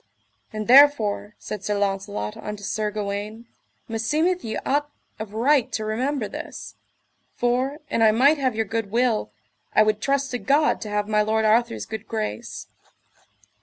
[0.51, 3.45] And therefore, said Sir Launcelot unto Sir Gawaine,
[3.87, 4.89] meseemeth ye ought
[5.19, 6.73] of right to remember this;
[7.35, 9.31] for, an I might have your good will,
[9.75, 12.65] I would trust to God to have my lord Arthur's good grace.